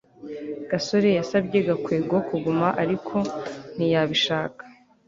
gasore 0.69 1.09
yasabye 1.19 1.57
gakwego 1.67 2.15
kuguma, 2.27 2.67
ariko 2.83 3.15
ntiyabishaka 3.75 4.61